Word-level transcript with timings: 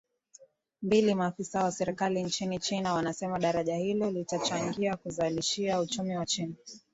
mbili 0.81 1.15
Maafisa 1.15 1.63
wa 1.63 1.71
serikali 1.71 2.23
nchini 2.23 2.59
China 2.59 2.93
wanasema 2.93 3.39
daraja 3.39 3.75
hilo 3.75 4.11
litachangia 4.11 4.95
kuuzalishia 4.97 5.81
uchumi 5.81 6.17
wa 6.17 6.25
China 6.25 6.53